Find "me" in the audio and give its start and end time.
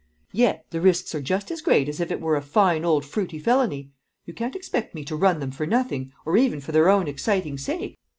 4.95-5.05